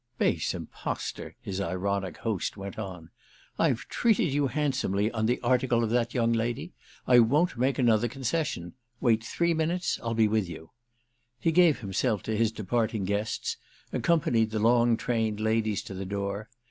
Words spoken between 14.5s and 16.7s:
long trained ladies to the door.